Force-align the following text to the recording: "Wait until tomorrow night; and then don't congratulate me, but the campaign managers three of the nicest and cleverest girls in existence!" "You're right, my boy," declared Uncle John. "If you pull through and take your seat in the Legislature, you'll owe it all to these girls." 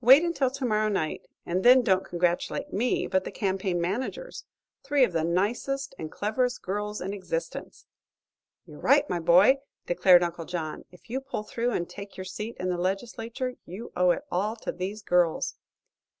"Wait 0.00 0.24
until 0.24 0.50
tomorrow 0.50 0.88
night; 0.88 1.28
and 1.46 1.62
then 1.64 1.80
don't 1.80 2.04
congratulate 2.04 2.72
me, 2.72 3.06
but 3.06 3.22
the 3.22 3.30
campaign 3.30 3.80
managers 3.80 4.44
three 4.82 5.04
of 5.04 5.12
the 5.12 5.22
nicest 5.22 5.94
and 5.96 6.10
cleverest 6.10 6.60
girls 6.60 7.00
in 7.00 7.12
existence!" 7.12 7.86
"You're 8.66 8.80
right, 8.80 9.08
my 9.08 9.20
boy," 9.20 9.58
declared 9.86 10.24
Uncle 10.24 10.44
John. 10.46 10.86
"If 10.90 11.08
you 11.08 11.20
pull 11.20 11.44
through 11.44 11.70
and 11.70 11.88
take 11.88 12.16
your 12.16 12.24
seat 12.24 12.56
in 12.58 12.68
the 12.68 12.78
Legislature, 12.78 13.54
you'll 13.64 13.92
owe 13.94 14.10
it 14.10 14.24
all 14.28 14.56
to 14.56 14.72
these 14.72 15.02
girls." 15.02 15.54